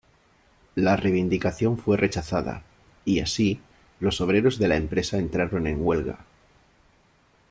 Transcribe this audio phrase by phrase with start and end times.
[0.73, 2.63] La reivindicación fue rechazada
[3.05, 3.59] y, así,
[3.99, 6.25] los obreros de la empresa entraron en huelga.